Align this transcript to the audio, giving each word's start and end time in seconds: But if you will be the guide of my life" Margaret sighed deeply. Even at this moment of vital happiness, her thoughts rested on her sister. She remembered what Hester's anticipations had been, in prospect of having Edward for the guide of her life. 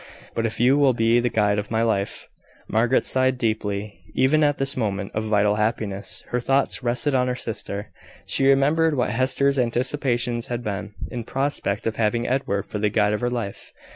But 0.33 0.47
if 0.47 0.59
you 0.59 0.79
will 0.79 0.93
be 0.93 1.19
the 1.19 1.29
guide 1.29 1.59
of 1.59 1.69
my 1.69 1.83
life" 1.83 2.27
Margaret 2.67 3.05
sighed 3.05 3.37
deeply. 3.37 3.99
Even 4.15 4.43
at 4.43 4.57
this 4.57 4.75
moment 4.75 5.11
of 5.13 5.25
vital 5.25 5.57
happiness, 5.57 6.23
her 6.29 6.39
thoughts 6.39 6.81
rested 6.81 7.13
on 7.13 7.27
her 7.27 7.35
sister. 7.35 7.91
She 8.25 8.47
remembered 8.47 8.97
what 8.97 9.11
Hester's 9.11 9.59
anticipations 9.59 10.47
had 10.47 10.63
been, 10.63 10.95
in 11.11 11.23
prospect 11.23 11.85
of 11.85 11.97
having 11.97 12.27
Edward 12.27 12.65
for 12.65 12.79
the 12.79 12.89
guide 12.89 13.13
of 13.13 13.21
her 13.21 13.29
life. 13.29 13.73